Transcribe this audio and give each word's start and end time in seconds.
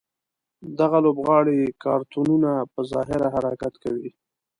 دغه 0.79 0.97
لوبغاړي 1.05 1.59
کارتونونه 1.83 2.51
په 2.73 2.79
ظاهره 2.91 3.27
حرکت 3.35 3.73
کوي. 3.83 4.09